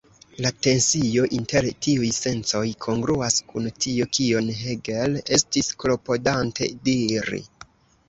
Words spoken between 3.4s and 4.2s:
kun tio